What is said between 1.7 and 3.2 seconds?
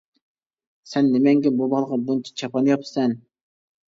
بالىغا بۇنچە چاپان ياپىسەن؟!